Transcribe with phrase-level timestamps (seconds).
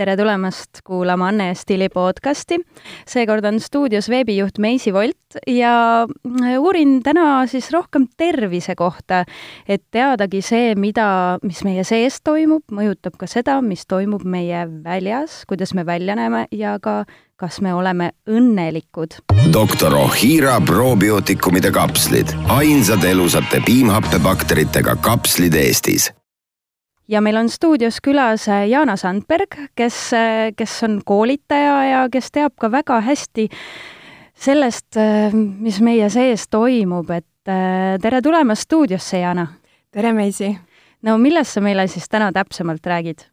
[0.00, 2.56] tere tulemast kuulama Anne Stili podcasti.
[3.08, 6.06] seekord on stuudios veebijuht Meisi Volt ja
[6.58, 9.24] uurin täna siis rohkem tervise kohta,
[9.68, 15.42] et teadagi see, mida, mis meie sees toimub, mõjutab ka seda, mis toimub meie väljas,
[15.48, 17.04] kuidas me välja näeme ja ka
[17.40, 19.20] kas me oleme õnnelikud.
[19.52, 26.08] doktor Ohira probiootikumide kapslid, ainsad elusate piimhappebakteritega kapslid Eestis
[27.10, 32.30] ja meil on stuudios külas äh, Jaana Sandberg, kes, äh, kes on koolitaja ja kes
[32.30, 33.48] teab ka väga hästi
[34.34, 37.26] sellest, äh, mis meie sees toimub, et
[38.02, 39.46] tere tulemast stuudiosse, Jaana!
[39.90, 40.52] tere, Meisi!
[41.02, 43.26] no millest sa meile siis täna täpsemalt räägid?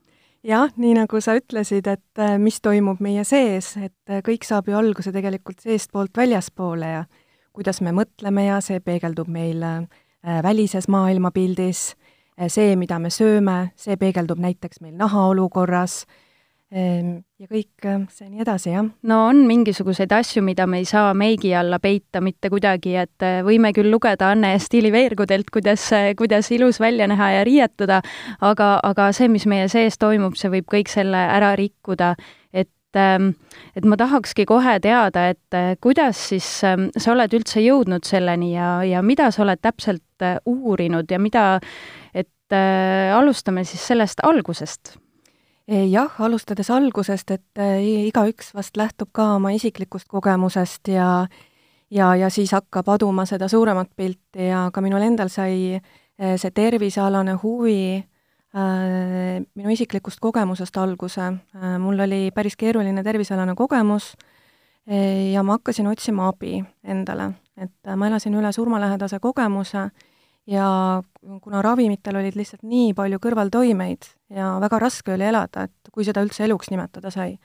[0.48, 5.12] jah, nii nagu sa ütlesid, et mis toimub meie sees, et kõik saab ju alguse
[5.12, 7.06] tegelikult seestpoolt väljaspoole ja
[7.54, 9.66] kuidas me mõtleme ja see peegeldub meil
[10.24, 11.90] välises maailmapildis
[12.46, 16.04] see, mida me sööme, see peegeldub näiteks meil nahaolukorras
[16.70, 18.86] ehm, ja kõik äh, see nii edasi, jah.
[19.10, 23.40] no on mingisuguseid asju, mida me ei saa meigi alla peita mitte kuidagi, et äh,
[23.48, 28.02] võime küll lugeda Anne Stiili veergudelt, kuidas, kuidas ilus välja näha ja riietuda,
[28.46, 32.14] aga, aga see, mis meie sees toimub, see võib kõik selle ära rikkuda,
[32.54, 33.34] et ähm,
[33.78, 38.82] et ma tahakski kohe teada, et kuidas siis ähm, sa oled üldse jõudnud selleni ja,
[38.86, 40.04] ja mida sa oled täpselt
[40.46, 41.60] uurinud ja mida
[42.14, 44.98] et äh, alustame siis sellest algusest.
[45.68, 51.28] jah, alustades algusest, et äh, igaüks vast lähtub ka oma isiklikust kogemusest ja
[51.92, 56.52] ja, ja siis hakkab aduma seda suuremat pilti ja ka minul endal sai äh, see
[56.52, 61.78] tervisealane huvi äh, minu isiklikust kogemusest alguse äh,.
[61.80, 64.16] mul oli päris keeruline tervisealane kogemus
[64.90, 69.88] äh, ja ma hakkasin otsima abi endale, et ma elasin üle surmalähedase kogemuse
[70.48, 71.04] ja
[71.42, 76.24] kuna ravimitel olid lihtsalt nii palju kõrvaltoimeid ja väga raske oli elada, et kui seda
[76.24, 77.38] üldse eluks nimetada sai.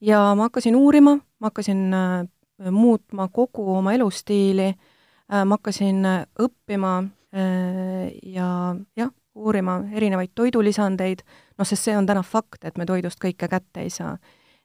[0.00, 2.26] ja ma hakkasin uurima, ma hakkasin äh,
[2.70, 6.98] muutma kogu oma elustiili äh,, ma hakkasin äh, õppima
[7.32, 11.22] äh, ja jah, uurima erinevaid toidulisandeid,
[11.58, 14.16] noh, sest see on täna fakt, et me toidust kõike kätte ei saa.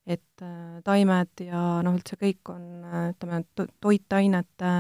[0.08, 3.44] Et äh, taimed ja noh, üldse kõik on, äh, ütleme,
[3.82, 4.72] toitainete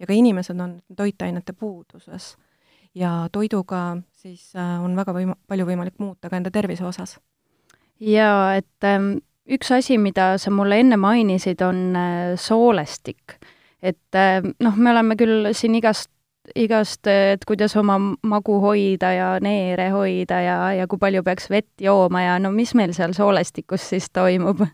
[0.00, 2.36] ja ka inimesed on toitainete puuduses.
[2.94, 7.18] ja toiduga siis äh, on väga võim-, palju võimalik muuta ka enda tervise osas.
[8.00, 11.92] jaa, et ähm, üks asi, mida sa mulle enne mainisid, on
[12.36, 13.36] soolestik.
[13.82, 14.16] et
[14.60, 16.10] noh, me oleme küll siin igast
[16.56, 21.70] igast, et kuidas oma magu hoida ja neere hoida ja, ja kui palju peaks vett
[21.80, 24.64] jooma ja no mis meil seal soolestikus siis toimub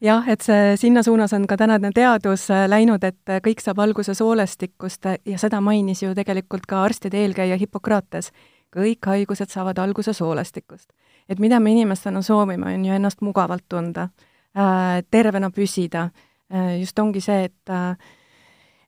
[0.00, 3.80] jah, et see, sinna suunas on ka tänane teadus äh, läinud, et äh, kõik saab
[3.84, 8.32] alguse soolestikust äh, ja seda mainis ju tegelikult ka arstide eelkäija Hippokrates.
[8.76, 10.92] kõik haigused saavad alguse soolestikust.
[11.28, 14.08] et mida me inimestena soovime, on ju ennast mugavalt tunda,
[15.10, 16.10] tervena püsida,
[16.80, 17.70] just ongi see, et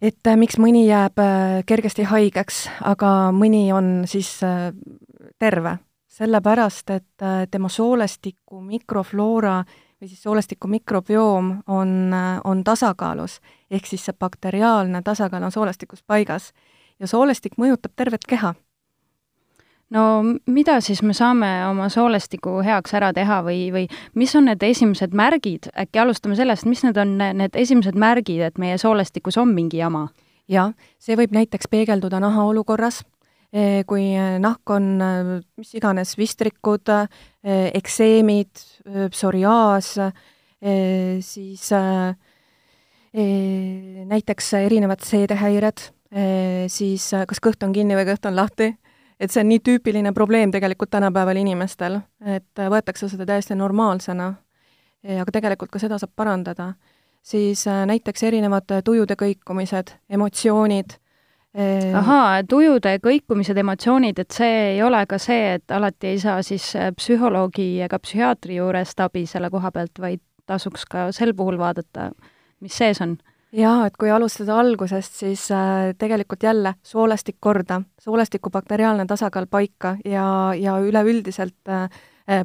[0.03, 1.19] et miks mõni jääb
[1.67, 4.39] kergesti haigeks, aga mõni on siis
[5.39, 5.79] terve.
[6.19, 9.61] sellepärast, et tema soolestiku mikrofloora
[10.01, 12.15] või siis soolestiku mikrobioom on,
[12.45, 16.53] on tasakaalus, ehk siis see bakteriaalne tasakaal on soolestikus paigas.
[16.99, 18.55] ja soolestik mõjutab tervet keha.
[19.95, 20.05] No
[20.47, 23.87] mida siis me saame oma soolestiku heaks ära teha või, või
[24.19, 28.59] mis on need esimesed märgid, äkki alustame sellest, mis need on need esimesed märgid, et
[28.61, 30.09] meie soolestikus on mingi jama?
[30.49, 33.03] jah, see võib näiteks peegelduda naha olukorras.
[33.53, 34.11] Eh, kui
[34.41, 36.89] nahk on eh, mis iganes vistrikud,
[37.49, 38.65] ekseemid,
[39.13, 39.95] psoriaas,
[41.25, 41.63] siis
[44.09, 45.85] näiteks erinevad seedehäired,
[46.69, 48.73] siis kas kõht on kinni või kõht on lahti,
[49.21, 54.29] et see on nii tüüpiline probleem tegelikult tänapäeval inimestel, et võetakse seda täiesti normaalsena,
[55.21, 56.75] aga tegelikult ka seda saab parandada.
[57.23, 60.99] siis näiteks erinevad tujude kõikumised, emotsioonid
[61.57, 66.43] Ehm, ahaa, tujude kõikumised, emotsioonid, et see ei ole ka see, et alati ei saa
[66.45, 71.57] siis äh, psühholoogi ega psühhiaatri juurest abi selle koha pealt, vaid tasuks ka sel puhul
[71.61, 72.11] vaadata,
[72.61, 73.17] mis sees on?
[73.53, 79.97] Jaa, et kui alustada algusest, siis äh, tegelikult jälle soolestik korda, soolestiku bakteriaalne tasakaal paika
[80.05, 81.89] ja, ja üleüldiselt äh,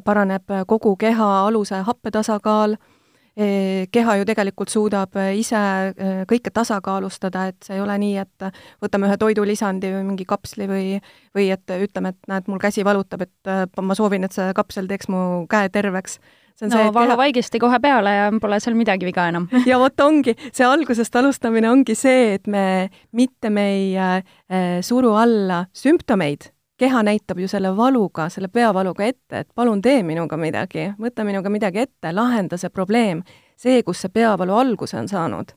[0.04, 7.66] paraneb kogu keha aluse happetasakaal äh,, keha ju tegelikult suudab ise äh, kõike tasakaalustada, et
[7.66, 8.46] see ei ole nii, et
[8.82, 10.86] võtame ühe toidulisandi või mingi kapsli või
[11.34, 14.88] või et ütleme, et näed, mul käsi valutab, et äh, ma soovin, et see kapsel
[14.88, 16.20] teeks mu käe terveks
[16.54, 17.68] see on no see, valuvaigisti keha...
[17.68, 21.96] kohe peale ja pole seal midagi viga enam ja vot ongi, see algusest alustamine ongi
[21.98, 28.28] see, et me mitte me ei äh, suru alla sümptomeid, keha näitab ju selle valuga,
[28.30, 33.22] selle peavaluga ette, et palun tee minuga midagi, võta minuga midagi ette, lahenda see probleem,
[33.56, 35.54] see, kus see peavalu alguse on saanud.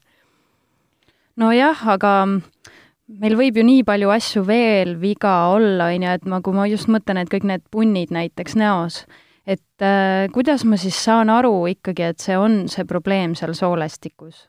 [1.37, 2.13] nojah, aga
[3.07, 6.67] meil võib ju nii palju asju veel viga olla, on ju, et ma, kui ma
[6.69, 9.05] just mõtlen, et kõik need punnid näiteks näos,
[9.47, 14.45] et äh, kuidas ma siis saan aru ikkagi, et see on see probleem seal soolestikus?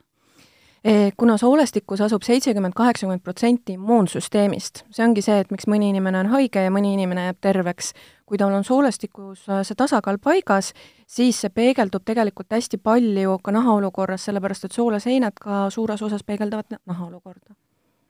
[0.84, 6.22] Eh, kuna soolestikus asub seitsekümmend, kaheksakümmend protsenti immuunsüsteemist, see ongi see, et miks mõni inimene
[6.22, 7.90] on haige ja mõni inimene jääb terveks,
[8.26, 10.72] kui tal on soolestikus äh, see tasakaal paigas,
[11.06, 16.78] siis see peegeldub tegelikult hästi palju ka nahaolukorras, sellepärast et soolaseinad ka suures osas peegeldavad
[16.86, 17.58] nahaolukorda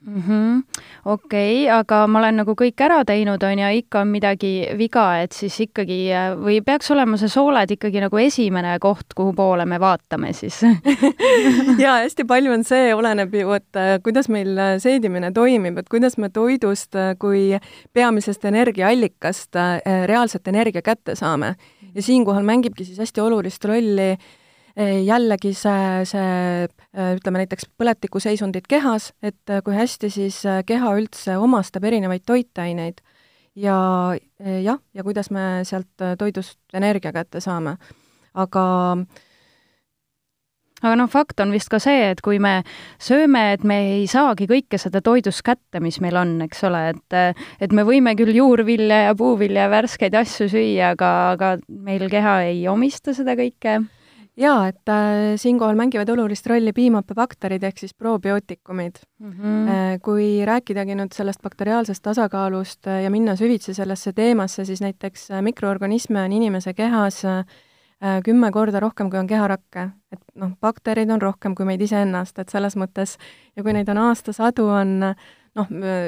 [0.06, 0.62] mm -hmm..
[1.04, 5.06] okei okay,, aga ma olen nagu kõik ära teinud, on ju, ikka on midagi viga,
[5.22, 5.98] et siis ikkagi
[6.38, 10.60] või peaks olema see sooled ikkagi nagu esimene koht, kuhu poole me vaatame siis
[11.84, 15.88] jaa, hästi palju on see, oleneb ju, et äh, kuidas meil äh, seedimine toimib, et
[15.88, 17.58] kuidas me toidust äh, kui
[17.92, 19.56] peamisest energiaallikast
[20.06, 21.54] reaalset energia kätte saame.
[21.94, 24.16] ja siinkohal mängibki siis hästi olulist rolli
[24.78, 26.66] jällegi see, see
[27.18, 33.02] ütleme näiteks põletikuseisundid kehas, et kui hästi siis keha üldse omastab erinevaid toitaineid
[33.58, 33.78] ja
[34.62, 37.76] jah, ja kuidas me sealt toidust energia kätte saame.
[38.34, 38.64] aga
[40.82, 42.60] aga noh, fakt on vist ka see, et kui me
[43.02, 47.18] sööme, et me ei saagi kõike seda toidust kätte, mis meil on, eks ole, et
[47.66, 52.40] et me võime küll juurvilja ja puuvilja ja värskeid asju süüa, aga, aga meil keha
[52.52, 53.80] ei omista seda kõike
[54.38, 59.32] jaa, et äh, siinkohal mängivad olulist rolli piimappebakterid ehk siis probiootikumid mm.
[59.32, 59.70] -hmm.
[59.70, 65.30] Äh, kui rääkidagi nüüd sellest bakteriaalsest tasakaalust äh, ja minna süvitsi sellesse teemasse, siis näiteks
[65.30, 67.44] äh, mikroorganisme on inimese kehas äh,
[68.24, 69.88] kümme korda rohkem, kui on keharakke.
[70.12, 73.18] et noh, baktereid on rohkem kui meid iseennast, et selles mõttes
[73.56, 75.00] ja kui neid on aastasadu, on
[75.54, 75.66] noh,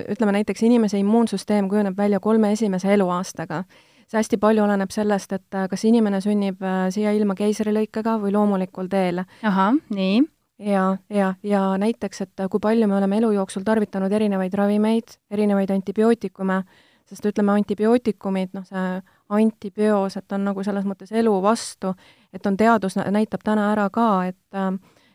[0.09, 3.65] ütleme näiteks inimese immuunsüsteem kujuneb välja kolme esimese eluaastaga
[4.11, 8.35] see hästi palju oleneb sellest, et äh, kas inimene sünnib äh, siia ilma keisrilõikega või
[8.35, 9.25] loomulikul teel.
[9.47, 10.21] ahah, nii.
[10.67, 10.85] ja,
[11.15, 15.71] ja, ja näiteks, et äh, kui palju me oleme elu jooksul tarvitanud erinevaid ravimeid, erinevaid
[15.77, 16.63] antibiootikume,
[17.11, 18.87] sest ütleme, antibiootikumid, noh, see
[19.31, 21.95] antibioos, et on nagu selles mõttes elu vastu,
[22.35, 24.59] et on teadus näitab täna ära ka, et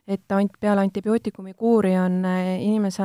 [0.08, 2.22] et ant-, peale antibiootikumi kuuri on
[2.60, 3.04] inimese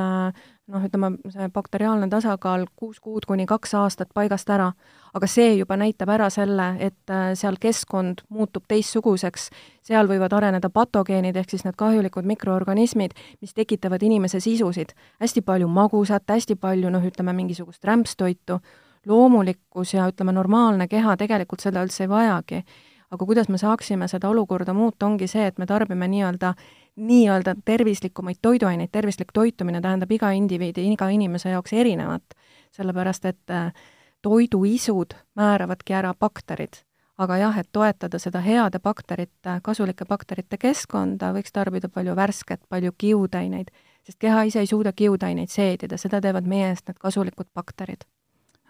[0.71, 4.71] noh, ütleme, see bakteriaalne tasakaal kuus kuud kuni kaks aastat paigast ära
[5.13, 9.49] aga see juba näitab ära selle, et äh, seal keskkond muutub teistsuguseks,
[9.87, 14.95] seal võivad areneda patogeenid, ehk siis need kahjulikud mikroorganismid, mis tekitavad inimese sisusid.
[15.19, 18.61] hästi palju magusat, hästi palju noh, ütleme mingisugust rämpstoitu,
[19.05, 22.63] loomulikkus ja ütleme, normaalne keha tegelikult seda üldse ei vajagi.
[23.11, 26.53] Aga kuidas me saaksime seda olukorda muuta, ongi see, et me tarbime nii-öelda
[26.95, 32.35] nii-öelda tervislikumaid toiduaineid, tervislik toitumine tähendab iga indiviidi, iga inimese jaoks erinevat,
[32.75, 33.73] sellepärast et äh,
[34.21, 36.83] toiduisud määravadki ära bakterid.
[37.21, 42.91] aga jah, et toetada seda heade bakterite, kasulike bakterite keskkonda, võiks tarbida palju värsket, palju
[42.97, 43.69] kiudaineid,
[44.03, 48.07] sest keha ise ei suuda kiudaineid seedida, seda teevad meie eest need kasulikud bakterid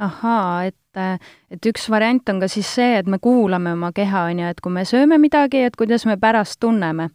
[0.01, 1.01] ahaa, et,
[1.51, 4.61] et üks variant on ka siis see, et me kuulame oma keha, on ju, et
[4.61, 7.09] kui me sööme midagi, et kuidas me pärast tunneme.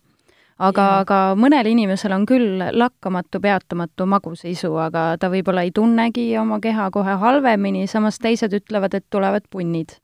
[0.56, 6.62] Aga, aga mõnel inimesel on küll lakkamatu, peatamatu magusaisu, aga ta võib-olla ei tunnegi oma
[6.64, 9.98] keha kohe halvemini, samas teised ütlevad, et tulevad punnid.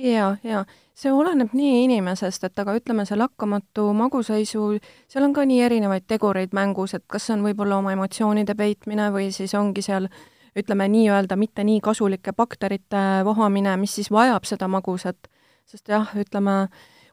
[0.00, 0.64] jaa, jaa,
[0.96, 4.70] see oleneb nii inimesest, et aga ütleme, see lakkamatu magusaisu,
[5.12, 9.10] seal on ka nii erinevaid tegureid mängus, et kas see on võib-olla oma emotsioonide peitmine
[9.12, 10.08] või siis ongi seal
[10.56, 15.30] ütleme nii-öelda mitte nii kasulike bakterite vohamine, mis siis vajab seda magusat,
[15.66, 16.66] sest jah, ütleme,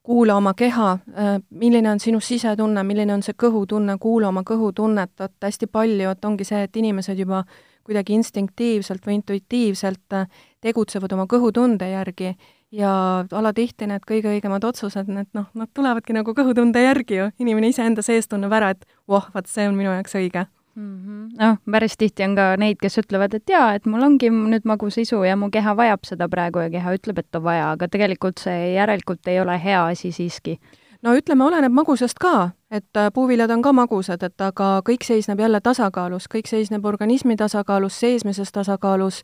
[0.08, 5.14] kuula oma keha, äh, milline on sinu sisetunne, milline on see kõhutunne, kuula oma kõhutunnet,
[5.20, 7.44] et hästi palju, et ongi see, et inimesed juba
[7.88, 10.30] kuidagi instinktiivselt või intuitiivselt äh,
[10.64, 12.36] tegutsevad oma kõhutunde järgi.
[12.72, 12.92] Ja
[13.32, 18.04] alatihti need kõige õigemad otsused, need noh, nad tulevadki nagu kõhutunde järgi ju, inimene iseenda
[18.04, 21.30] sees tunneb ära, et voh, vaat see on minu jaoks õige mm -hmm..
[21.40, 24.98] noh, päris tihti on ka neid, kes ütlevad, et jaa, et mul ongi nüüd magus
[24.98, 28.38] isu ja mu keha vajab seda praegu ja keha ütleb, et on vaja, aga tegelikult
[28.44, 30.60] see järelikult ei ole hea asi siiski.
[31.02, 35.40] no ütleme, oleneb magusast ka, et äh, puuviljad on ka magusad, et aga kõik seisneb
[35.40, 39.24] jälle tasakaalus, kõik seisneb organismi tasakaalus, seesmises tasakaalus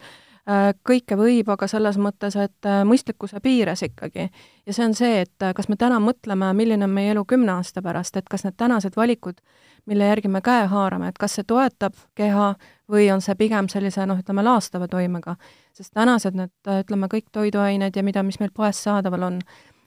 [0.84, 4.30] kõike võib, aga selles mõttes, et äh, mõistlikkuse piires ikkagi.
[4.66, 7.54] ja see on see, et äh, kas me täna mõtleme, milline on meie elu kümne
[7.54, 9.40] aasta pärast, et kas need tänased valikud,
[9.86, 12.56] mille järgi me käe haarame, et kas see toetab keha
[12.92, 15.38] või on see pigem sellise noh, ütleme laastava toimega.
[15.74, 19.40] sest tänased need, ütleme, kõik toiduained ja mida, mis meil poes saadaval on,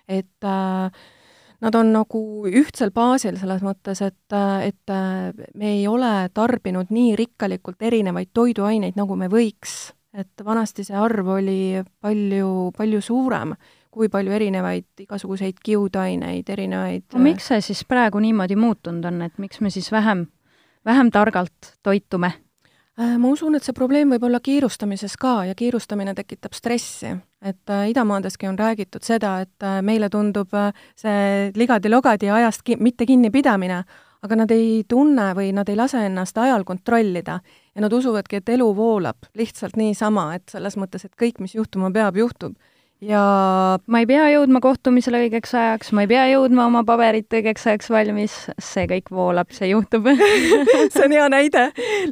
[0.09, 1.05] et äh,
[1.61, 4.33] nad on nagu ühtsel baasil selles mõttes, et,
[4.65, 4.97] et
[5.55, 11.29] me ei ole tarbinud nii rikkalikult erinevaid toiduaineid, nagu me võiks et vanasti see arv
[11.37, 13.53] oli palju, palju suurem,
[13.91, 19.39] kui palju erinevaid igasuguseid kiudaineid, erinevaid no miks see siis praegu niimoodi muutunud on, et
[19.43, 20.27] miks me siis vähem,
[20.85, 22.33] vähem targalt toitume?
[22.97, 27.13] Äh, ma usun, et see probleem võib olla kiirustamises ka ja kiirustamine tekitab stressi.
[27.47, 30.49] et äh, idamaadeski on räägitud seda, et äh, meile tundub
[30.97, 33.85] see ligadi-logadi ajast ki mitte kinnipidamine,
[34.23, 37.41] aga nad ei tunne või nad ei lase ennast ajal kontrollida
[37.77, 41.93] ja nad usuvadki, et elu voolab lihtsalt niisama, et selles mõttes, et kõik, mis juhtuma
[41.93, 42.57] peab, juhtub.
[43.05, 43.21] Ja
[43.93, 47.91] ma ei pea jõudma kohtumisele õigeks ajaks, ma ei pea jõudma oma paberit õigeks ajaks
[47.93, 50.09] valmis, see kõik voolab, see juhtub.
[50.95, 51.67] See on hea näide.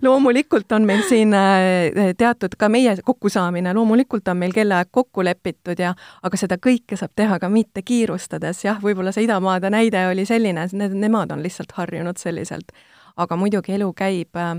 [0.04, 5.80] loomulikult on meil siin äh, teatud ka meie kokkusaamine, loomulikult on meil kellaaeg kokku lepitud
[5.80, 10.28] ja aga seda kõike saab teha ka mitte kiirustades, jah, võib-olla see idamaade näide oli
[10.28, 12.76] selline, need, nemad on lihtsalt harjunud selliselt.
[13.16, 14.59] aga muidugi elu käib äh,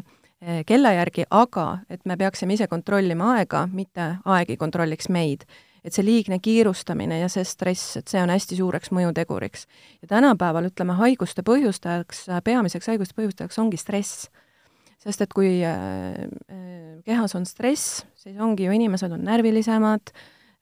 [0.68, 5.48] kella järgi, aga et me peaksime ise kontrollima aega, mitte aeg ei kontrolliks meid
[5.86, 9.68] et see liigne kiirustamine ja see stress, et see on hästi suureks mõjuteguriks.
[10.02, 14.30] ja tänapäeval, ütleme, haiguste põhjustajaks, peamiseks haiguste põhjustajaks ongi stress.
[15.06, 15.76] sest et kui äh,
[16.50, 20.10] äh, kehas on stress, siis ongi ju, inimesed on närvilisemad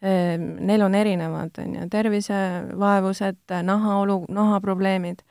[0.04, 5.24] äh,, neil on erinevad, on ju, tervisevaevused, nahaolu, nahaprobleemid,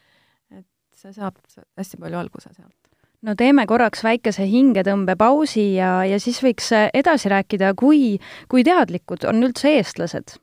[0.56, 0.66] et
[0.97, 1.37] see saab
[1.76, 2.81] hästi palju alguse sealt
[3.23, 8.19] no teeme korraks väikese hingetõmbepausi ja, ja siis võiks edasi rääkida, kui,
[8.50, 10.38] kui teadlikud on üldse eestlased.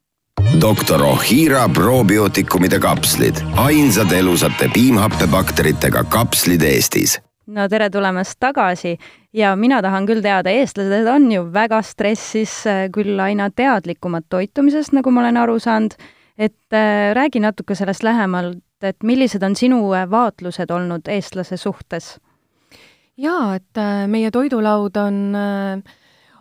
[0.61, 7.19] Doktor Ohira probiootikumide kapslid, ainsad elusate piimhappebakteritega kapslid Eestis.
[7.47, 8.97] no tere tulemast tagasi!
[9.33, 12.63] Ja mina tahan küll teada, eestlased on ju väga stressis,
[12.95, 15.93] küll aina teadlikumad toitumisest, nagu ma olen aru saanud,
[16.37, 22.15] et äh, räägi natuke sellest lähemalt, et millised on sinu vaatlused olnud eestlase suhtes
[23.19, 25.95] jaa, et äh, meie toidulaud on, äh,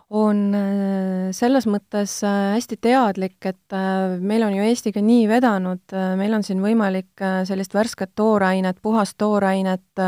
[0.09, 3.77] on äh, selles mõttes hästi teadlik, et
[4.19, 10.03] meil on ju Eestiga nii vedanud, meil on siin võimalik sellist värsket toorainet, puhast toorainet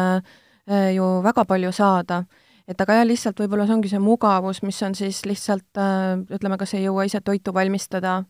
[0.96, 2.24] ju väga palju saada.
[2.68, 5.80] et aga jah, lihtsalt võib-olla see ongi see mugavus, mis on siis lihtsalt
[6.32, 8.22] ütleme, kas ei jõua ise toitu valmistada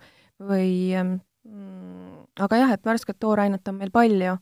[0.41, 4.39] või mm, aga jah, et värsket toorainet on meil palju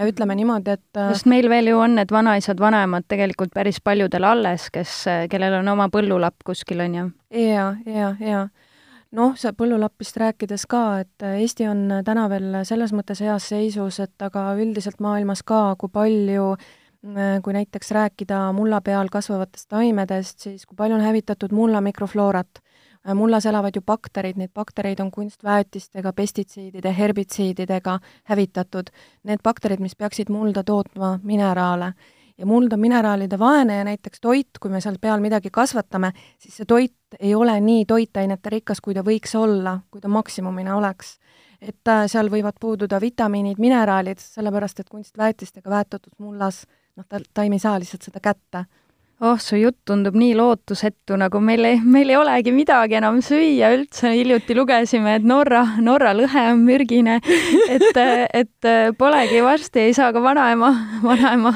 [0.00, 4.24] ja ütleme niimoodi, et äh, sest meil veel ju on need vanaisad-vanemad tegelikult päris paljudel
[4.24, 7.06] alles, kes, kellel on oma põllulapp kuskil, on ju?
[7.36, 8.46] jaa, jaa, jaa.
[9.16, 14.26] noh, see põllulappist rääkides ka, et Eesti on täna veel selles mõttes heas seisus, et
[14.26, 16.54] aga üldiselt maailmas ka, kui palju
[17.00, 22.69] kui näiteks rääkida mulla peal kasvavatest taimedest, siis kui palju on hävitatud mulla mikrofloorat Äh,
[23.14, 28.90] mullas elavad ju bakterid, neid baktereid on kunstväetistega, pestitsiidide, herbitsiididega hävitatud.
[29.24, 31.92] Need bakterid, mis peaksid mulda tootma mineraale
[32.40, 36.56] ja muld on mineraalide vaene ja näiteks toit, kui me seal peal midagi kasvatame, siis
[36.60, 41.18] see toit ei ole nii toitainete rikas, kui ta võiks olla, kui ta maksimumina oleks.
[41.60, 46.62] et äh, seal võivad puududa vitamiinid, mineraalid, sellepärast et kunstväetistega väetatud mullas
[46.96, 48.64] noh, ta, ta ei saa lihtsalt seda kätte
[49.20, 53.70] oh, su jutt tundub nii lootusetu, nagu meil ei, meil ei olegi midagi enam süüa
[53.74, 57.18] üldse, hiljuti lugesime, et Norra, Norra lõhe on mürgine,
[57.68, 58.00] et,
[58.40, 60.72] et polegi varsti, ei saa ka vanaema,
[61.04, 61.52] vanaema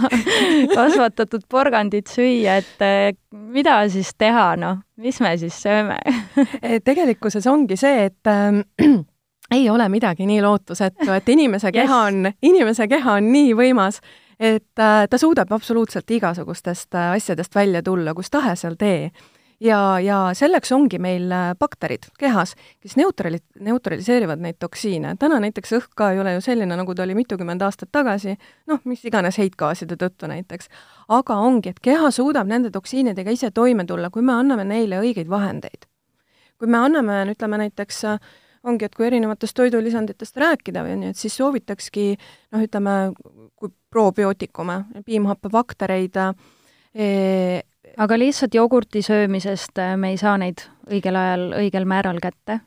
[0.74, 5.98] kasvatatud porgandit süüa, et mida siis teha, noh, mis me siis sööme?
[6.84, 8.60] Tegelikkuses ongi see, et äh,
[9.54, 12.12] ei ole midagi nii lootusetu, et inimese keha yes.
[12.12, 14.00] on, inimese keha on nii võimas
[14.40, 19.10] et äh, ta suudab absoluutselt igasugustest äh, asjadest välja tulla, kus tahes seal tee.
[19.60, 25.16] ja, ja selleks ongi meil äh, bakterid kehas, kes neutrali-, neutraliseerivad neid toksiine.
[25.18, 28.36] täna näiteks õhk ka ei ole ju selline, nagu ta oli mitukümmend aastat tagasi,
[28.66, 30.68] noh, mis iganes heitgaaside tõttu näiteks.
[31.08, 35.28] aga ongi, et keha suudab nende toksiinidega ise toime tulla, kui me anname neile õigeid
[35.30, 35.86] vahendeid.
[36.58, 38.18] kui me anname, ütleme näiteks äh,
[38.64, 42.96] ongi, et kui erinevatest toidulisanditest rääkida või nii, et siis soovitakski noh, ütleme,
[43.60, 46.18] kui probiootikume, piimhappebaktereid
[46.94, 47.08] e,
[47.96, 52.60] aga lihtsalt jogurti söömisest äh, me ei saa neid õigel ajal, õigel määral kätte?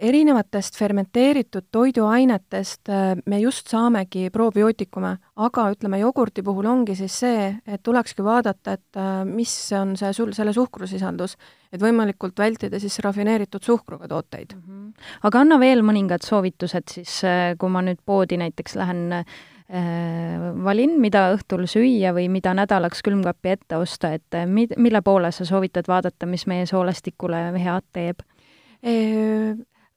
[0.00, 5.14] Erinevatest fermenteeritud toiduainetest äh, me just saamegi probiootikume,
[5.44, 10.12] aga ütleme, jogurti puhul ongi siis see, et tulekski vaadata, et äh, mis on see
[10.16, 11.36] sul, selle suhkrusisaldus,
[11.72, 14.64] et võimalikult vältida siis rafineeritud suhkruga tooteid mm.
[14.64, 15.06] -hmm.
[15.28, 19.24] aga anna veel mõningad soovitused siis, äh, kui ma nüüd poodi näiteks lähen äh,
[20.64, 25.44] valin, mida õhtul süüa või mida nädalaks külmkappi ette osta, et mid-, mille poole sa
[25.44, 28.22] soovitad vaadata, mis meie soolestikule head teeb?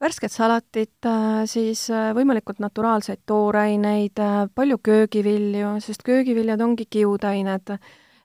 [0.02, 7.76] Värsket salatit, äh, siis äh, võimalikult naturaalseid tooraineid, äh, palju köögivilju, sest köögiviljad ongi kiudained,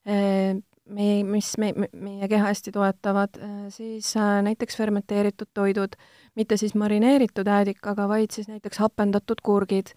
[0.07, 3.41] meie, mis me, meie keha hästi toetavad,
[3.75, 5.97] siis näiteks fermenteeritud toidud,
[6.39, 9.91] mitte siis marineeritud äädikaga, vaid siis näiteks hapendatud kurgid,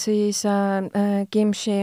[0.00, 0.40] siis
[1.30, 1.76] kimchi,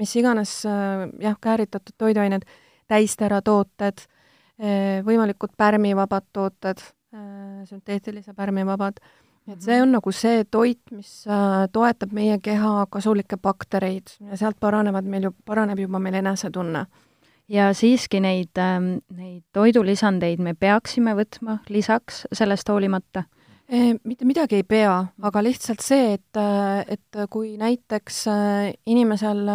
[0.00, 2.48] mis iganes jah, kääritatud toiduained,
[2.88, 4.06] täisteratooted,
[5.04, 6.80] võimalikud pärmivabad tooted,
[7.66, 9.00] sünteetilise pärmi vabad
[9.52, 14.58] et see on nagu see toit, mis äh, toetab meie keha kasulikke baktereid ja sealt
[14.62, 16.86] paranevad meil ju, paraneb juba meil enesetunne.
[17.48, 23.22] ja siiski neid, ähm, neid toidulisandeid me peaksime võtma lisaks sellest hoolimata?
[23.66, 29.46] E, mitte midagi ei pea, aga lihtsalt see, et, äh, et kui näiteks äh, inimesel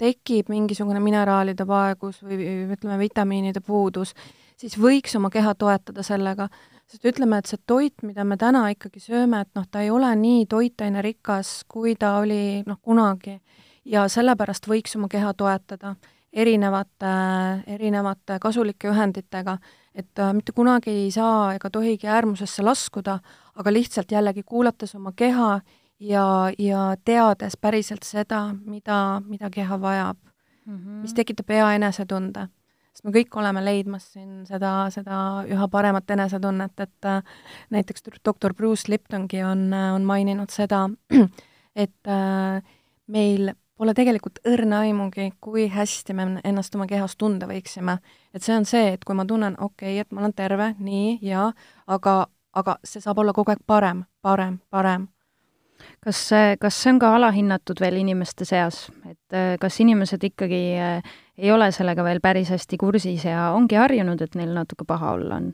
[0.00, 2.40] tekib mingisugune mineraalide vaegus või
[2.72, 4.16] ütleme, vitamiinide puudus,
[4.56, 6.48] siis võiks oma keha toetada sellega
[6.90, 10.10] sest ütleme, et see toit, mida me täna ikkagi sööme, et noh, ta ei ole
[10.16, 13.40] nii toitainerikas, kui ta oli noh, kunagi.
[13.84, 15.96] ja sellepärast võiks oma keha toetada
[16.32, 17.12] erinevate,
[17.66, 19.56] erinevate kasulike ühenditega,
[19.94, 23.18] et äh, mitte kunagi ei saa ega tohigi äärmusesse laskuda,
[23.54, 25.60] aga lihtsalt jällegi kuulates oma keha
[26.00, 26.26] ja,
[26.58, 30.16] ja teades päriselt seda, mida, mida keha vajab
[30.64, 31.02] mm, -hmm.
[31.02, 32.48] mis tekitab hea enesetunde
[33.02, 37.22] sest me kõik oleme leidmas siin seda, seda üha paremat enesetunnet, et äh,
[37.70, 40.88] näiteks doktor Bruce Liptongi on, äh, on maininud seda,
[41.74, 42.62] et äh,
[43.08, 47.98] meil pole tegelikult õrna aimugi, kui hästi me ennast oma kehas tunda võiksime.
[48.32, 51.18] et see on see, et kui ma tunnen, okei okay,, et ma olen terve, nii,
[51.22, 51.52] jaa,
[51.86, 55.08] aga, aga see saab olla kogu aeg parem, parem, parem
[56.04, 56.20] kas
[56.60, 60.62] kas see on ka alahinnatud veel inimeste seas, et kas inimesed ikkagi
[61.38, 65.40] ei ole sellega veel päris hästi kursis ja ongi harjunud, et neil natuke paha olla
[65.40, 65.52] on?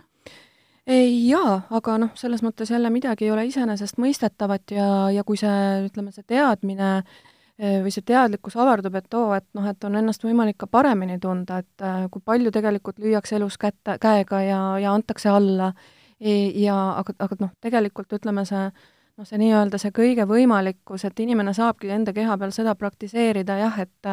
[0.89, 6.13] jaa, aga noh, selles mõttes jälle midagi ei ole iseenesestmõistetavat ja, ja kui see, ütleme,
[6.15, 10.57] see teadmine eh, või see teadlikkus avardub, et oo, et noh, et on ennast võimalik
[10.63, 15.75] ka paremini tunda, et kui palju tegelikult lüüakse elus kätte, käega ja, ja antakse alla
[16.21, 18.71] e, ja aga, aga noh, tegelikult ütleme, see
[19.19, 23.81] noh, see nii-öelda see kõige võimalikkus, et inimene saabki enda keha peal seda praktiseerida jah,
[23.83, 24.13] et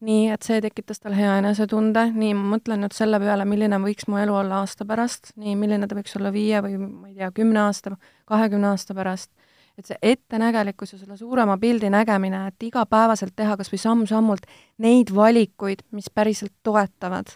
[0.00, 4.08] nii et see tekitas tal hea enesetunde, nii ma mõtlen nüüd selle peale, milline võiks
[4.08, 7.28] mu elu olla aasta pärast, nii milline ta võiks olla viie või ma ei tea,
[7.36, 7.96] kümne aasta,
[8.30, 9.30] kahekümne aasta pärast.
[9.78, 14.48] et see ettenägelikkus ja selle suurema pildi nägemine, et igapäevaselt teha kas või samm-sammult
[14.78, 17.32] neid valikuid, mis päriselt toetavad.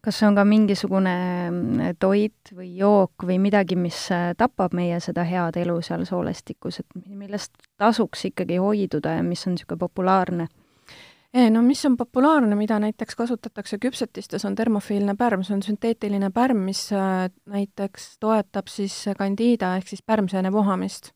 [0.00, 1.14] Kas see on ka mingisugune
[1.50, 6.80] mm, toit või jook või midagi, mis äh, tapab meie seda head elu seal soolestikus,
[6.80, 10.48] et millest tasuks ikkagi hoiduda ja mis on niisugune populaarne?
[11.50, 16.64] no mis on populaarne, mida näiteks kasutatakse küpsetistes, on termofiilne pärm, see on sünteetiline pärm,
[16.66, 21.12] mis äh, näiteks toetab siis kandiida ehk siis pärmseene vohamist.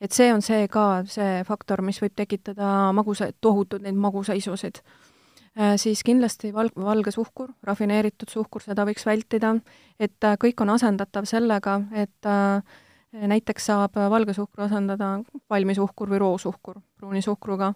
[0.00, 4.82] et see on see ka, see faktor, mis võib tekitada magusa, tohutud neid magusaisusid.
[5.54, 9.52] Äh, siis kindlasti val-, valge suhkur, rafineeritud suhkur, seda võiks vältida,
[10.02, 12.26] et äh, kõik on asendatav sellega, et
[13.14, 15.12] näiteks saab valge suhkru asendada
[15.50, 17.70] valmisuhkur või roosuhkur pruuni suhkruga.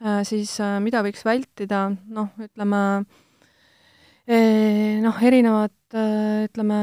[0.00, 2.80] Äh, siis äh, mida võiks vältida, noh, ütleme
[4.30, 5.96] noh, erinevad
[6.46, 6.76] ütleme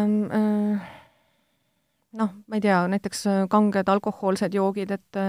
[2.18, 5.20] noh, ma ei tea, näiteks kanged alkohoolsed joogid, et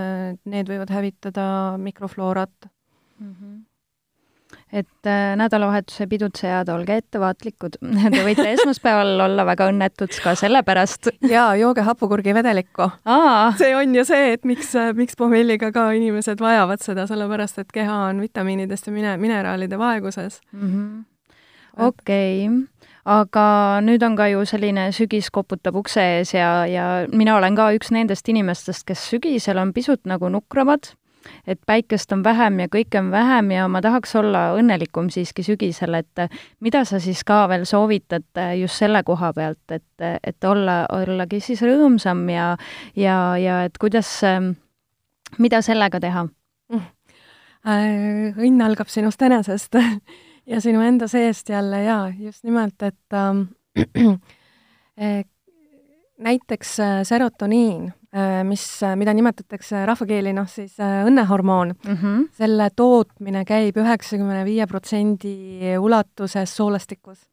[0.50, 1.48] need võivad hävitada
[1.80, 2.68] mikrofloorat.
[3.22, 3.32] Mm.
[3.32, 3.67] -hmm
[4.72, 7.78] et äh, nädalavahetuse pidutsejad, olge ettevaatlikud.
[8.14, 11.12] Te võite esmaspäeval olla väga õnnetud ka sellepärast.
[11.34, 12.90] jaa, jooge hapukurgi vedelikku.
[13.58, 18.00] see on ju see, et miks, miks pohmelliga ka inimesed vajavad seda, sellepärast et keha
[18.10, 20.40] on vitamiinidest ja mine-, mineraalide vaeguses.
[20.52, 21.04] Mm -hmm..
[21.76, 22.48] okei.
[22.48, 22.66] Okay
[23.08, 27.70] aga nüüd on ka ju selline sügis koputab ukse ees ja, ja mina olen ka
[27.72, 30.92] üks nendest inimestest, kes sügisel on pisut nagu nukramad
[31.46, 35.94] et päikest on vähem ja kõike on vähem ja ma tahaks olla õnnelikum siiski sügisel,
[35.98, 36.28] et
[36.60, 41.62] mida sa siis ka veel soovitad just selle koha pealt, et, et olla, ollagi siis
[41.62, 42.52] rõõmsam ja,
[42.96, 44.12] ja, ja et kuidas,
[45.38, 46.86] mida sellega teha mm.?
[47.68, 49.76] õnn algab sinust enesest
[50.50, 53.12] ja sinu enda seest jälle ja just nimelt, et
[54.98, 55.24] äh,
[56.18, 62.22] näiteks äh, serotoniin Äh, mis, äh, mida nimetatakse rahvakeeli noh, siis õnnehormoon mm, -hmm.
[62.32, 67.28] selle tootmine käib üheksakümne viie protsendi ulatuses soolestikus.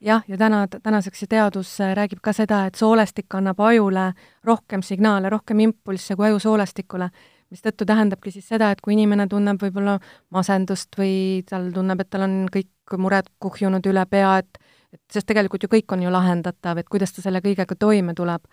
[0.00, 4.12] jah, ja täna, tänaseks ju teadus räägib ka seda, et soolestik annab ajule
[4.44, 7.10] rohkem signaale, rohkem impulsse kui aju soolestikule,
[7.50, 9.98] mistõttu tähendabki siis seda, et kui inimene tunneb võib-olla
[10.30, 14.58] masendust või tal tunneb, et tal on kõik mured kuhjunud üle pea, et
[14.94, 18.46] et sest tegelikult ju kõik on ju lahendatav, et kuidas ta selle kõigega toime tuleb.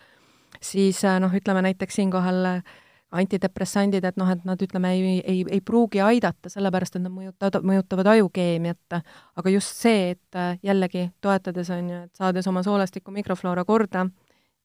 [0.64, 2.76] Siis äh, noh, ütleme näiteks siinkohal äh,
[3.18, 7.62] antidepressandid, et noh, et nad ütleme, ei, ei, ei pruugi aidata, sellepärast et nad mõjutavad,
[7.68, 9.00] mõjutavad ajukeemiat,
[9.40, 14.08] aga just see, et äh, jällegi toetades, on ju, et saades oma soolestiku mikrofloora korda,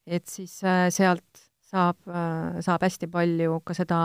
[0.06, 0.54] et siis
[0.90, 1.96] sealt saab,
[2.61, 4.00] saab hästi palju ka seda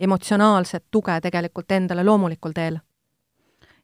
[0.00, 2.80] emotsionaalset tuge tegelikult endale loomulikul teel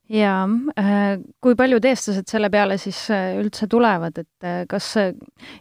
[0.08, 0.44] jaa,
[0.80, 4.94] äh, kui paljud eestlased selle peale siis äh, üldse tulevad, et äh, kas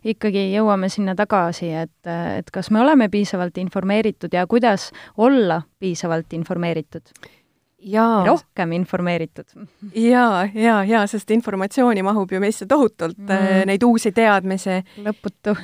[0.08, 6.34] ikkagi jõuame sinna tagasi, et, et kas me oleme piisavalt informeeritud ja kuidas olla piisavalt
[6.38, 7.12] informeeritud?
[7.88, 8.24] jaa.
[8.26, 9.52] rohkem informeeritud.
[9.96, 14.82] jaa, jaa, jaa, sest informatsiooni mahub ju meisse tohutult mm., neid uusi teadmisi.
[15.06, 15.56] lõputu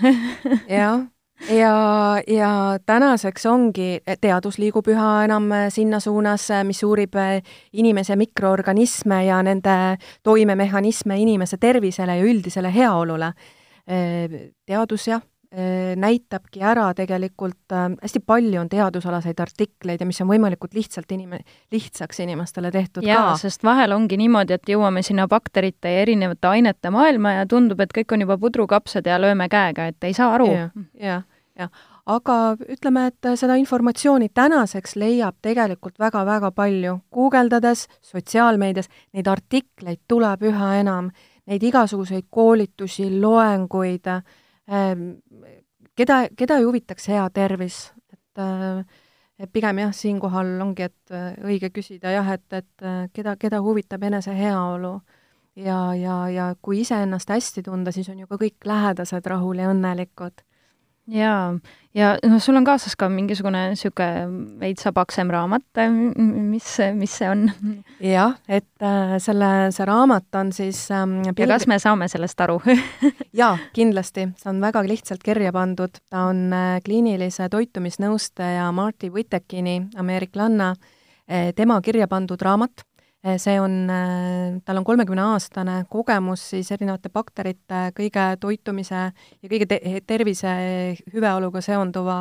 [0.70, 1.02] jah
[1.50, 7.42] ja, ja tänaseks ongi, teadus liigub üha enam sinna suunas, mis uurib eh,
[7.74, 13.34] inimese mikroorganisme ja nende toimemehhanisme inimese tervisele ja üldisele heaolule.
[13.88, 15.22] Eh, teadus jah,
[16.00, 21.36] näitabki ära tegelikult, hästi palju on teadusalaseid artikleid ja mis on võimalikult lihtsalt inim-,
[21.72, 23.36] lihtsaks inimestele tehtud jaa, ka.
[23.44, 27.94] sest vahel ongi niimoodi, et jõuame sinna bakterite ja erinevate ainete maailma ja tundub, et
[27.94, 30.68] kõik on juba pudrukapsad ja lööme käega, et ei saa aru ja,.
[30.98, 31.24] jah
[31.60, 31.70] jah,
[32.10, 37.00] aga ütleme, et seda informatsiooni tänaseks leiab tegelikult väga-väga palju.
[37.14, 41.12] guugeldades, sotsiaalmeedias, neid artikleid tuleb üha enam,
[41.46, 44.26] neid igasuguseid koolitusi, loenguid ähm,,
[44.68, 48.84] keda, keda ei huvitaks hea tervis, et äh,
[49.40, 53.60] et pigem jah, siinkohal ongi, et äh, õige küsida jah, et, et äh, keda, keda
[53.66, 55.00] huvitab enese heaolu?
[55.56, 59.68] Ja, ja, ja kui iseennast hästi tunda, siis on ju ka kõik lähedased rahul ja
[59.70, 60.42] õnnelikud
[61.12, 61.54] jaa,
[61.94, 65.66] ja noh, sul on kaasas ka mingisugune niisugune veitsa paksem raamat,
[66.16, 67.44] mis, mis see on?
[68.04, 71.46] jah, et äh, selle, see raamat on siis ähm, pild...
[71.46, 72.60] ja kas me saame sellest aru?
[73.42, 79.80] Jaa, kindlasti, see on väga lihtsalt kirja pandud, ta on äh, kliinilise toitumisnõustaja Marty Whittekini,
[80.00, 82.88] ameeriklanna äh,, tema kirja pandud raamat
[83.24, 89.80] see on, eh, tal on kolmekümneaastane kogemus siis erinevate bakterite kõige toitumise ja kõige te
[90.08, 90.52] tervise
[91.14, 92.18] hüveoluga seonduva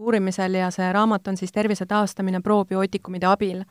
[0.00, 3.62] uurimisel ja see raamat on siis Tervise taastamine probiootikumide abil.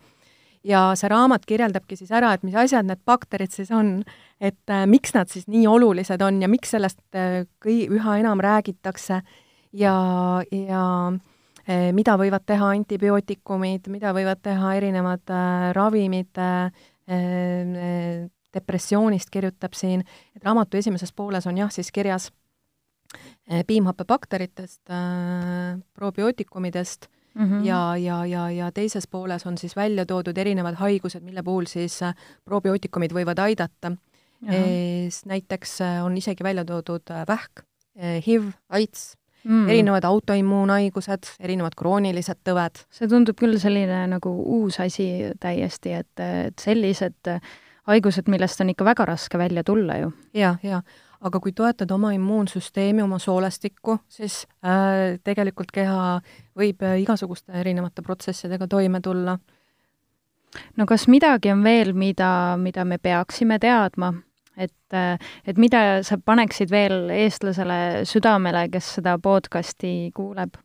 [0.63, 4.04] ja see raamat kirjeldabki siis ära, et mis asjad need bakterid siis on,
[4.42, 8.39] et äh, miks nad siis nii olulised on ja miks sellest äh, kõi-, üha enam
[8.44, 9.22] räägitakse
[9.72, 9.96] ja,
[10.52, 11.29] ja Eh,
[11.93, 16.71] mida võivad teha antibiootikumid, mida võivad teha erinevad äh, ravimid äh,
[18.53, 20.03] depressioonist kirjutab siin,
[20.36, 22.29] et raamatu esimeses pooles on jah, siis kirjas
[23.65, 24.91] piimhappebakteritest
[25.97, 27.65] probiootikumidest mm -hmm.
[27.65, 31.99] ja, ja, ja, ja teises pooles on siis välja toodud erinevad haigused, mille puhul siis
[32.45, 33.91] probiootikumid võivad aidata.
[35.25, 37.65] Näiteks on isegi välja toodud äh, vähk,
[38.25, 39.67] HIV, AIDS mm.
[39.69, 42.84] erinevad autoimmuunhaigused, erinevad kroonilised tõved.
[42.91, 47.36] see tundub küll selline nagu uus asi täiesti, et, et sellised
[47.89, 50.56] haigused, millest on ikka väga raske välja tulla ju ja,.
[50.63, 56.19] jah, jah aga kui toetada oma immuunsüsteemi, oma soolestikku, siis äh, tegelikult keha
[56.58, 59.38] võib äh, igasuguste erinevate protsessidega toime tulla.
[60.78, 64.13] no kas midagi on veel, mida, mida me peaksime teadma
[64.60, 64.98] et,
[65.48, 70.60] et mida sa paneksid veel eestlasele südamele, kes seda podcasti kuuleb?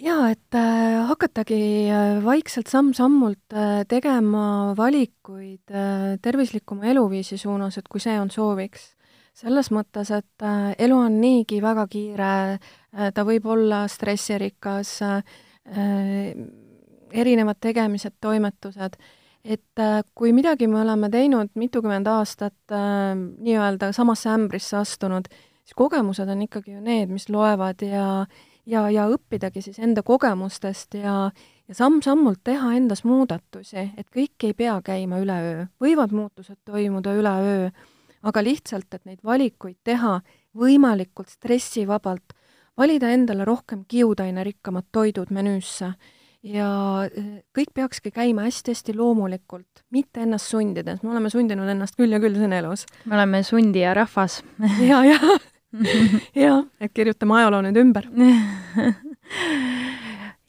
[0.00, 1.60] jaa, et äh, hakatagi
[1.92, 8.94] äh, vaikselt samm-sammult äh, tegema valikuid äh, tervislikuma eluviisi suunas, et kui see on sooviks.
[9.40, 15.22] selles mõttes, et äh, elu on niigi väga kiire äh,, ta võib olla stressirikas äh,,
[17.12, 18.98] erinevad tegemised, toimetused
[19.44, 25.30] et äh, kui midagi me oleme teinud mitukümmend aastat äh, nii-öelda samasse ämbrisse astunud,
[25.64, 28.26] siis kogemused on ikkagi ju need, mis loevad ja
[28.70, 31.30] ja, ja õppidagi siis enda kogemustest ja,
[31.68, 37.70] ja samm-sammult teha endas muudatusi, et kõik ei pea käima üleöö, võivad muutused toimuda üleöö,
[38.22, 40.18] aga lihtsalt, et neid valikuid teha
[40.56, 42.34] võimalikult stressivabalt,
[42.78, 45.94] valida endale rohkem kiudainerikkamad toidud menüüsse
[46.46, 46.70] ja
[47.08, 52.20] eh, kõik peakski käima hästi-hästi loomulikult, mitte ennast sundides, me oleme sundinud ennast küll ja
[52.22, 52.86] küll siin elus.
[53.04, 54.42] me oleme sundija rahvas.
[54.90, 55.18] Ja, ja.
[56.34, 58.08] Ja, et kirjutame ajaloo nüüd ümber.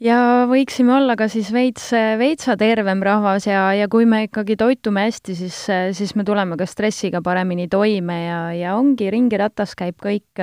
[0.01, 5.03] Ja võiksime olla ka siis veits, veitsa tervem rahvas ja, ja kui me ikkagi toitume
[5.05, 5.59] hästi, siis,
[5.93, 10.41] siis me tuleme ka stressiga paremini toime ja, ja ongi, ringiratas käib kõik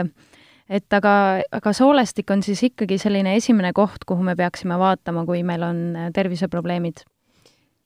[0.69, 1.13] et aga,
[1.53, 5.85] aga soolestik on siis ikkagi selline esimene koht, kuhu me peaksime vaatama, kui meil on
[5.97, 7.05] äh, terviseprobleemid?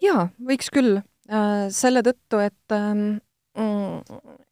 [0.02, 0.96] jaa, võiks küll.
[1.30, 3.20] Äh, selle tõttu, et mm,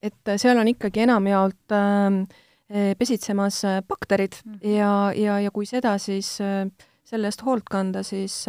[0.02, 2.22] et seal on ikkagi enamjaolt ähm,
[2.98, 4.58] pesitsemas bakterid Mhm.
[4.76, 8.46] ja, ja, ja kui seda siis selle eest hoolt kanda, siis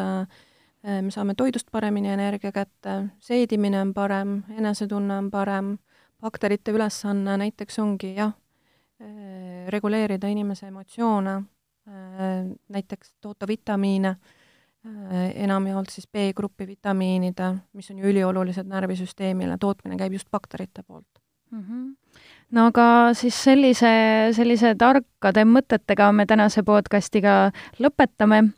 [0.84, 5.78] me saame toidust paremini energia kätte, seedimine on parem, enesetunne on parem,
[6.22, 8.36] bakterite ülesanne näiteks ongi jah,
[9.70, 11.42] reguleerida inimese emotsioone,
[12.70, 14.16] näiteks toota vitamiine,
[15.34, 21.62] enamjaolt siis B-gruppi vitamiinide, mis on ju üliolulised närvisüsteemile, tootmine käib just bakterite poolt mm.
[21.62, 21.96] -hmm.
[22.52, 23.92] no aga siis sellise,
[24.36, 28.52] sellise tarkade mõtetega me tänase podcastiga lõpetame.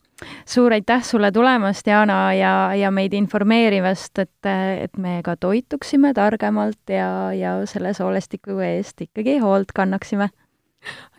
[0.45, 4.51] Suur aitäh sulle tulemast, Jana, ja, ja meid informeerimast, et,
[4.83, 10.29] et me ka toituksime targemalt ja, ja selle soolestiku eest ikkagi hoolt kannaksime.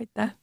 [0.00, 0.34] aitäh!